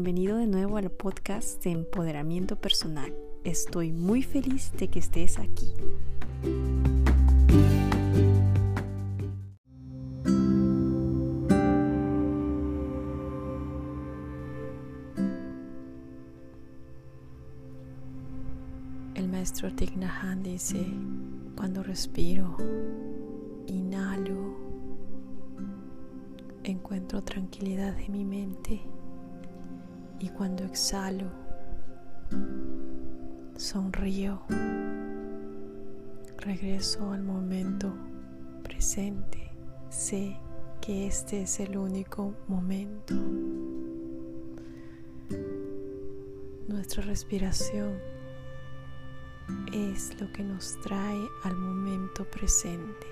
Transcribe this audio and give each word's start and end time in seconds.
Bienvenido 0.00 0.36
de 0.36 0.46
nuevo 0.46 0.76
al 0.76 0.92
podcast 0.92 1.60
de 1.64 1.72
empoderamiento 1.72 2.54
personal. 2.54 3.12
Estoy 3.42 3.90
muy 3.90 4.22
feliz 4.22 4.70
de 4.78 4.86
que 4.86 5.00
estés 5.00 5.40
aquí. 5.40 5.74
El 19.16 19.28
maestro 19.28 19.74
Thich 19.74 19.94
dice, 20.44 20.86
cuando 21.56 21.82
respiro, 21.82 22.56
inhalo, 23.66 24.54
encuentro 26.62 27.24
tranquilidad 27.24 27.98
en 27.98 28.12
mi 28.12 28.24
mente 28.24 28.80
y 30.20 30.28
cuando 30.30 30.64
exhalo, 30.64 31.30
sonrío, 33.56 34.42
regreso 36.38 37.12
al 37.12 37.22
momento 37.22 37.92
presente, 38.62 39.50
sé 39.90 40.36
que 40.80 41.06
este 41.06 41.42
es 41.42 41.60
el 41.60 41.76
único 41.76 42.34
momento. 42.48 43.14
Nuestra 46.68 47.02
respiración 47.04 47.98
es 49.72 50.20
lo 50.20 50.30
que 50.32 50.42
nos 50.42 50.80
trae 50.80 51.20
al 51.44 51.56
momento 51.56 52.24
presente. 52.24 53.06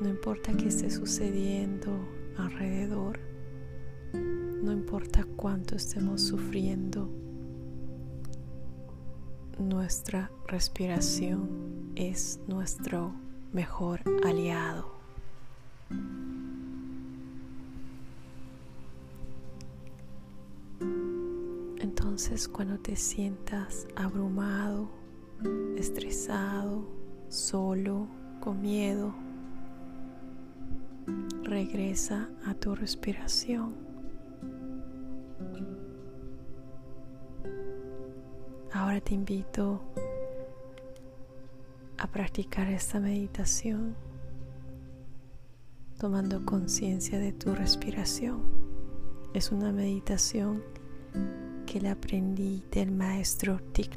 No 0.00 0.08
importa 0.08 0.52
qué 0.56 0.68
esté 0.68 0.90
sucediendo 0.90 1.90
alrededor, 2.36 3.20
no 4.12 4.72
importa 4.72 5.24
cuánto 5.36 5.76
estemos 5.76 6.22
sufriendo, 6.22 7.08
nuestra 9.58 10.30
respiración 10.46 11.92
es 11.94 12.40
nuestro 12.46 13.14
mejor 13.52 14.00
aliado. 14.24 14.92
Entonces 21.80 22.48
cuando 22.48 22.78
te 22.78 22.96
sientas 22.96 23.86
abrumado, 23.96 24.88
estresado, 25.76 26.84
solo, 27.28 28.06
con 28.40 28.60
miedo, 28.60 29.14
regresa 31.42 32.28
a 32.44 32.54
tu 32.54 32.74
respiración. 32.74 33.91
Ahora 38.82 39.00
te 39.00 39.14
invito 39.14 39.80
a 41.98 42.06
practicar 42.08 42.66
esta 42.66 42.98
meditación 42.98 43.94
tomando 46.00 46.44
conciencia 46.44 47.20
de 47.20 47.32
tu 47.32 47.54
respiración. 47.54 48.42
Es 49.34 49.52
una 49.52 49.70
meditación 49.70 50.64
que 51.64 51.80
le 51.80 51.90
aprendí 51.90 52.64
del 52.72 52.90
maestro 52.90 53.60
Thich. 53.72 53.96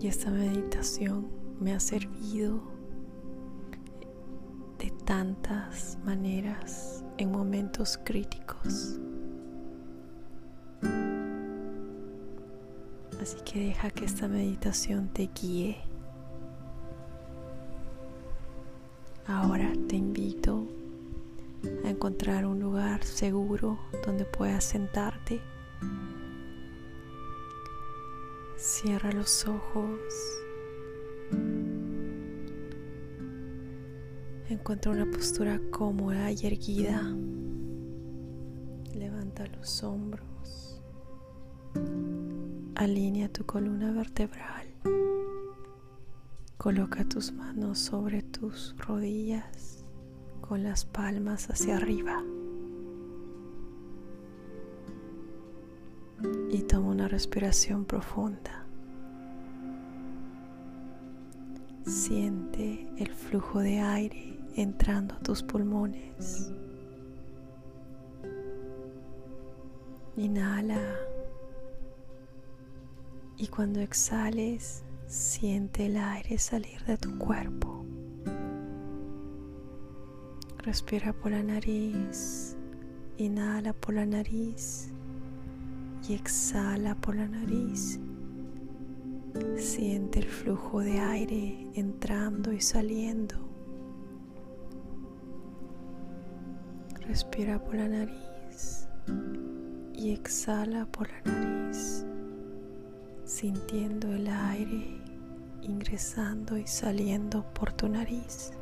Y 0.00 0.06
esta 0.06 0.30
meditación 0.30 1.26
me 1.58 1.74
ha 1.74 1.80
servido 1.80 2.62
de 4.78 4.92
tantas 5.04 5.98
maneras 6.04 7.04
en 7.16 7.32
momentos 7.32 7.98
críticos. 8.04 9.00
Así 13.28 13.36
que 13.44 13.60
deja 13.60 13.90
que 13.90 14.06
esta 14.06 14.26
meditación 14.26 15.08
te 15.12 15.28
guíe. 15.38 15.76
Ahora 19.26 19.70
te 19.86 19.96
invito 19.96 20.66
a 21.84 21.90
encontrar 21.90 22.46
un 22.46 22.58
lugar 22.58 23.04
seguro 23.04 23.78
donde 24.06 24.24
puedas 24.24 24.64
sentarte. 24.64 25.42
Cierra 28.56 29.12
los 29.12 29.46
ojos. 29.46 30.00
Encuentra 34.48 34.90
una 34.90 35.04
postura 35.04 35.60
cómoda 35.70 36.32
y 36.32 36.46
erguida. 36.46 37.02
Levanta 38.94 39.46
los 39.48 39.82
hombros. 39.82 40.37
Alinea 42.78 43.28
tu 43.28 43.44
columna 43.44 43.90
vertebral. 43.90 44.68
Coloca 46.58 47.04
tus 47.04 47.32
manos 47.32 47.80
sobre 47.80 48.22
tus 48.22 48.76
rodillas 48.78 49.84
con 50.40 50.62
las 50.62 50.84
palmas 50.84 51.50
hacia 51.50 51.76
arriba. 51.76 52.22
Y 56.52 56.62
toma 56.68 56.90
una 56.90 57.08
respiración 57.08 57.84
profunda. 57.84 58.64
Siente 61.84 62.88
el 62.96 63.12
flujo 63.12 63.58
de 63.58 63.80
aire 63.80 64.38
entrando 64.54 65.16
a 65.16 65.18
tus 65.18 65.42
pulmones. 65.42 66.52
Inhala. 70.16 71.07
Y 73.38 73.46
cuando 73.46 73.80
exhales, 73.80 74.82
siente 75.06 75.86
el 75.86 75.96
aire 75.96 76.36
salir 76.38 76.84
de 76.84 76.98
tu 76.98 77.16
cuerpo. 77.18 77.86
Respira 80.58 81.12
por 81.12 81.30
la 81.30 81.42
nariz. 81.42 82.56
Inhala 83.16 83.72
por 83.72 83.94
la 83.94 84.06
nariz 84.06 84.90
y 86.08 86.14
exhala 86.14 86.94
por 86.94 87.16
la 87.16 87.26
nariz. 87.26 87.98
Siente 89.56 90.20
el 90.20 90.26
flujo 90.26 90.80
de 90.80 91.00
aire 91.00 91.70
entrando 91.74 92.52
y 92.52 92.60
saliendo. 92.60 93.36
Respira 97.06 97.62
por 97.62 97.76
la 97.76 97.88
nariz 97.88 98.88
y 99.94 100.12
exhala 100.12 100.86
por 100.86 101.08
la 101.08 101.32
nariz, 101.32 102.06
sintiendo 103.28 104.10
el 104.10 104.26
aire 104.26 104.98
ingresando 105.60 106.56
y 106.56 106.66
saliendo 106.66 107.44
por 107.52 107.72
tu 107.74 107.88
nariz. 107.88 108.52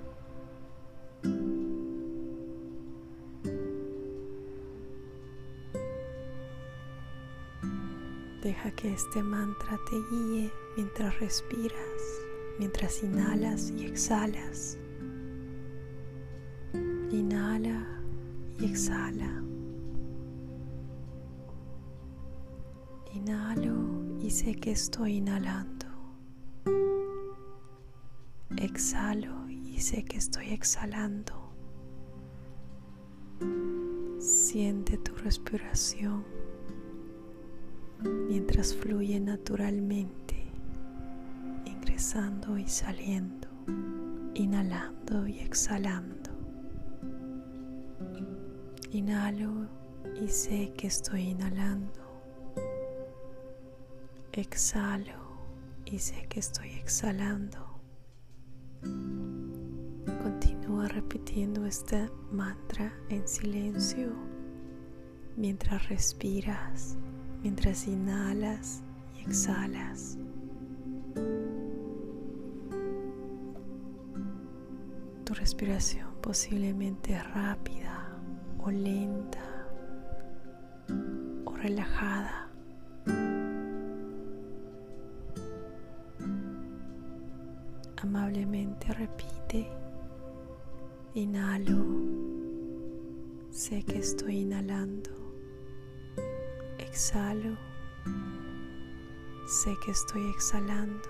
Deja 8.43 8.71
que 8.73 8.93
este 8.93 9.23
mantra 9.23 9.79
te 9.89 9.97
guíe 10.11 10.53
mientras 10.77 11.19
respiras, 11.21 12.23
mientras 12.59 13.03
inhalas 13.05 13.71
y 13.71 13.87
exhalas. 13.87 14.79
Inhala 17.13 18.03
y 18.59 18.65
exhala. 18.65 19.43
Inhalo 23.15 23.96
y 24.21 24.31
sé 24.31 24.55
que 24.55 24.73
estoy 24.73 25.17
inhalando. 25.17 25.87
Exhalo 28.57 29.49
y 29.49 29.81
sé 29.81 30.05
que 30.05 30.17
estoy 30.17 30.51
exhalando. 30.51 31.53
Siente 34.19 34.97
tu 34.99 35.15
respiración 35.17 36.25
mientras 38.29 38.75
fluye 38.75 39.21
naturalmente, 39.21 40.35
ingresando 41.65 42.59
y 42.59 42.69
saliendo, 42.69 43.49
inhalando 44.35 45.27
y 45.27 45.41
exhalando. 45.41 46.31
Inhalo 48.93 49.69
y 50.21 50.29
sé 50.29 50.73
que 50.77 50.87
estoy 50.87 51.23
inhalando. 51.23 52.06
Exhalo 54.37 55.15
y 55.87 55.99
sé 55.99 56.27
que 56.29 56.41
estoy 56.41 56.69
exhalando. 56.73 57.81
Continúa 60.23 60.89
repitiendo 60.89 61.65
este 61.65 62.11
mantra 62.31 62.93
en 63.09 63.27
silencio 63.27 64.13
mientras 65.39 65.89
respiras, 65.89 66.99
mientras 67.43 67.87
inhalas 67.87 68.83
y 69.17 69.23
exhalas. 69.23 70.19
Tu 75.25 75.33
respiración 75.33 76.11
posiblemente 76.21 77.19
rápida 77.23 78.21
o 78.59 78.71
lenta 78.71 79.67
o 81.47 81.57
relajada. 81.57 82.46
Amablemente 88.37 88.93
repite, 88.93 89.67
inhalo, 91.15 91.87
sé 93.51 93.83
que 93.83 93.99
estoy 93.99 94.41
inhalando, 94.41 95.11
exhalo, 96.79 97.57
sé 99.47 99.75
que 99.83 99.91
estoy 99.91 100.29
exhalando. 100.29 101.09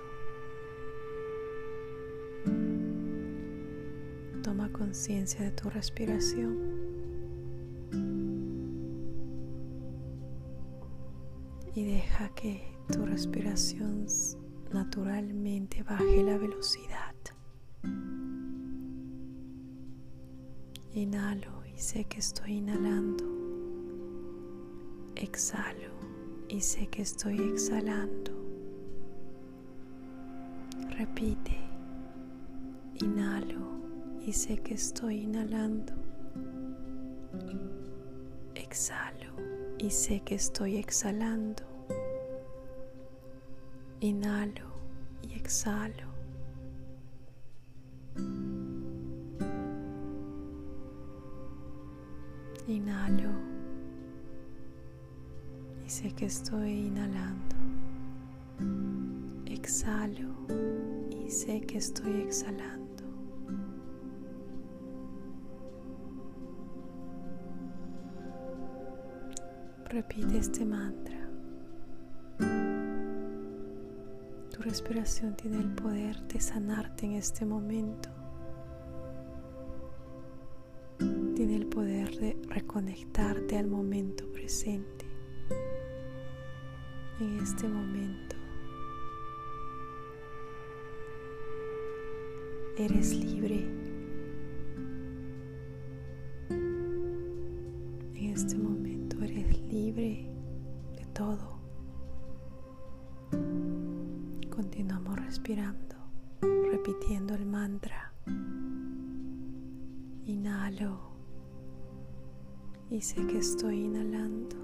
Toma 4.44 4.70
conciencia 4.70 5.42
de 5.42 5.50
tu 5.50 5.68
respiración. 5.68 6.76
Y 11.74 11.84
deja 11.84 12.28
que 12.36 12.62
tu 12.92 13.04
respiración 13.04 14.06
naturalmente 14.72 15.82
baje 15.82 16.22
la 16.22 16.38
velocidad. 16.38 17.05
Inhalo 20.96 21.62
y 21.66 21.78
sé 21.78 22.04
que 22.04 22.20
estoy 22.20 22.52
inhalando. 22.52 23.26
Exhalo 25.14 25.90
y 26.48 26.62
sé 26.62 26.86
que 26.86 27.02
estoy 27.02 27.38
exhalando. 27.38 28.32
Repite. 30.96 31.58
Inhalo 32.94 33.60
y 34.26 34.32
sé 34.32 34.56
que 34.56 34.72
estoy 34.72 35.24
inhalando. 35.24 35.92
Exhalo 38.54 39.34
y 39.76 39.90
sé 39.90 40.20
que 40.20 40.36
estoy 40.36 40.78
exhalando. 40.78 41.62
Inhalo 44.00 44.72
y 45.20 45.34
exhalo. 45.34 46.05
Inhalo 52.66 53.30
y 55.84 55.88
sé 55.88 56.12
que 56.12 56.26
estoy 56.26 56.88
inhalando. 56.88 57.56
Exhalo 59.46 60.34
y 61.10 61.30
sé 61.30 61.60
que 61.60 61.78
estoy 61.78 62.22
exhalando. 62.22 63.04
Repite 69.88 70.38
este 70.38 70.64
mantra. 70.64 71.16
respiración 74.66 75.36
tiene 75.36 75.58
el 75.58 75.70
poder 75.70 76.20
de 76.26 76.40
sanarte 76.40 77.06
en 77.06 77.12
este 77.12 77.46
momento. 77.46 78.10
Poder 81.66 82.16
de 82.18 82.36
reconectarte 82.48 83.56
al 83.56 83.66
momento 83.66 84.26
presente. 84.32 85.06
En 87.20 87.38
este 87.40 87.68
momento 87.68 88.36
eres 92.76 93.14
libre. 93.14 93.66
En 98.14 98.32
este 98.32 98.56
momento 98.58 99.16
eres 99.22 99.60
libre 99.62 100.28
de 100.96 101.06
todo. 101.06 101.58
Continuamos 104.50 105.16
respirando, 105.24 105.96
repitiendo 106.70 107.34
el 107.34 107.46
mantra. 107.46 108.12
Inhalo 110.26 111.15
y 112.90 113.00
sé 113.00 113.26
que 113.26 113.38
estoy 113.38 113.84
inhalando. 113.84 114.56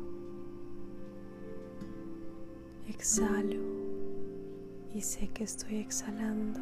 Exhalo 2.88 3.60
y 4.94 5.00
sé 5.00 5.28
que 5.28 5.44
estoy 5.44 5.76
exhalando. 5.76 6.60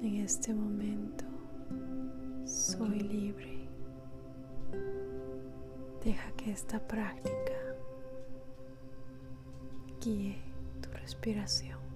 En 0.00 0.16
este 0.16 0.54
momento 0.54 1.24
soy 2.44 3.00
libre. 3.00 3.68
Deja 6.04 6.32
que 6.32 6.50
esta 6.50 6.78
práctica 6.80 7.76
guíe 10.00 10.38
tu 10.80 10.90
respiración. 10.90 11.87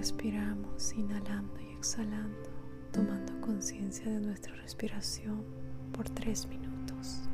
Respiramos 0.00 0.94
inhalando 0.94 1.60
y 1.60 1.74
exhalando, 1.74 2.48
tomando 2.90 3.38
conciencia 3.42 4.10
de 4.10 4.18
nuestra 4.18 4.54
respiración 4.54 5.44
por 5.92 6.08
tres 6.08 6.46
minutos. 6.46 7.28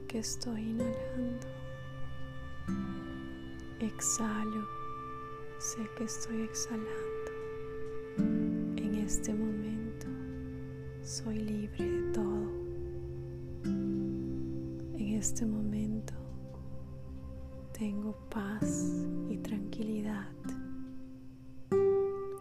Que 0.00 0.18
estoy 0.20 0.70
inhalando. 0.70 1.46
Exhalo, 3.78 4.66
sé 5.58 5.80
que 5.96 6.04
estoy 6.04 6.42
exhalando. 6.42 7.30
En 8.16 8.94
este 8.94 9.34
momento 9.34 10.06
soy 11.02 11.38
libre 11.38 11.90
de 11.90 12.12
todo. 12.12 12.50
En 13.64 15.14
este 15.14 15.44
momento 15.44 16.14
tengo 17.72 18.16
paz 18.30 19.04
y 19.28 19.36
tranquilidad. 19.38 20.28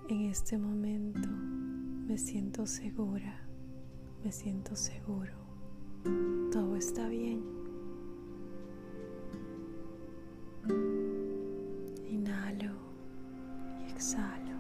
En 0.08 0.22
este 0.30 0.58
momento 0.58 1.28
me 1.30 2.18
siento 2.18 2.66
segura, 2.66 3.46
me 4.24 4.32
siento 4.32 4.76
seguro 4.76 5.41
todo 6.52 6.76
está 6.76 7.08
bien. 7.08 7.44
Inhalo 12.10 12.74
y 13.80 13.92
exhalo. 13.92 14.52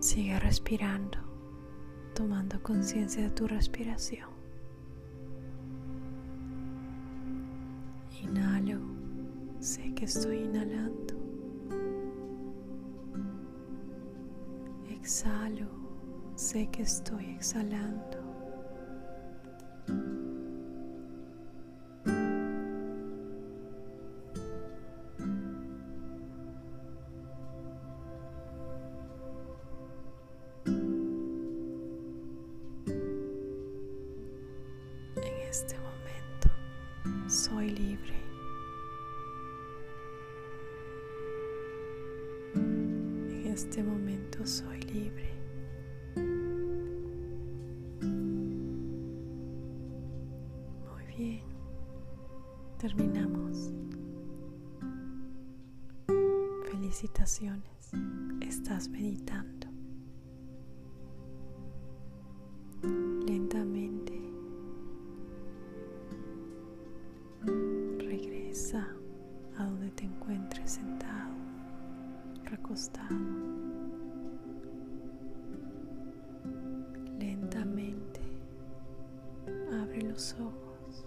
Sigue 0.00 0.38
respirando 0.38 1.25
tomando 2.16 2.58
conciencia 2.62 3.24
de 3.24 3.30
tu 3.30 3.46
respiración. 3.46 4.30
Inhalo, 8.22 8.80
sé 9.60 9.92
que 9.94 10.06
estoy 10.06 10.38
inhalando. 10.38 11.14
Exhalo, 14.88 15.68
sé 16.36 16.66
que 16.68 16.82
estoy 16.84 17.26
exhalando. 17.36 18.15
Este 35.56 35.78
momento 35.78 36.50
soy 37.28 37.70
libre. 37.70 38.14
En 42.54 43.46
este 43.46 43.82
momento 43.82 44.44
soy 44.46 44.82
libre. 44.82 45.32
Muy 50.84 51.06
bien. 51.16 51.42
Terminamos. 52.76 53.72
Felicitaciones. 56.70 57.92
Estás 58.42 58.90
meditando. 58.90 59.65
Sentado, 70.66 71.32
recostado. 72.44 73.14
Lentamente 77.18 78.20
abre 79.72 80.02
los 80.02 80.34
ojos. 80.34 81.06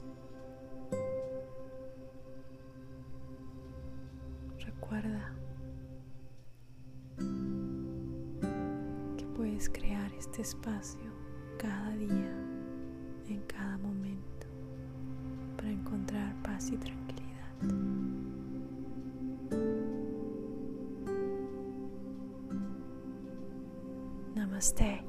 Recuerda 4.65 5.33
que 9.17 9.25
puedes 9.35 9.69
crear 9.69 10.11
este 10.13 10.41
espacio 10.41 11.11
cada 11.57 11.91
día, 11.97 12.33
en 13.27 13.41
cada 13.47 13.77
momento, 13.77 14.47
para 15.57 15.69
encontrar 15.69 16.33
paz 16.43 16.71
y 16.71 16.77
tranquilidad. 16.77 17.08
Namaste. 24.69 25.08